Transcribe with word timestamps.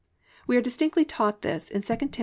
We 0.47 0.57
are 0.57 0.61
distinctly 0.63 1.05
taught 1.05 1.43
this 1.43 1.69
in 1.69 1.83
2 1.83 1.95
Tim. 2.07 2.09